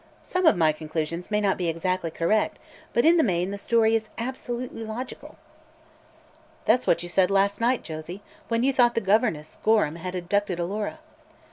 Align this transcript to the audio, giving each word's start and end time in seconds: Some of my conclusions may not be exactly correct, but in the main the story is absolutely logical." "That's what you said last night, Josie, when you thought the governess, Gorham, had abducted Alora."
Some 0.23 0.47
of 0.47 0.57
my 0.57 0.71
conclusions 0.71 1.29
may 1.29 1.39
not 1.39 1.59
be 1.59 1.67
exactly 1.67 2.09
correct, 2.09 2.57
but 2.91 3.05
in 3.05 3.17
the 3.17 3.23
main 3.23 3.51
the 3.51 3.57
story 3.59 3.93
is 3.93 4.09
absolutely 4.17 4.83
logical." 4.83 5.37
"That's 6.65 6.87
what 6.87 7.03
you 7.03 7.07
said 7.09 7.29
last 7.29 7.61
night, 7.61 7.83
Josie, 7.83 8.23
when 8.47 8.63
you 8.63 8.73
thought 8.73 8.95
the 8.95 8.99
governess, 9.01 9.59
Gorham, 9.63 9.97
had 9.97 10.15
abducted 10.15 10.57
Alora." 10.57 10.97